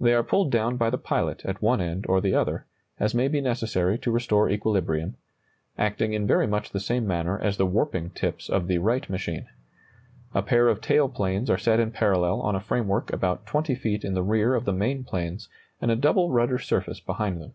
[0.00, 2.64] They are pulled down by the pilot at one end or the other,
[2.98, 5.18] as may be necessary to restore equilibrium,
[5.76, 9.46] acting in very much the same manner as the warping tips of the Wright machine.
[10.32, 14.06] A pair of tail planes are set in parallel on a framework about 20 feet
[14.06, 15.50] in the rear of the main planes,
[15.82, 17.52] and a double rudder surface behind them.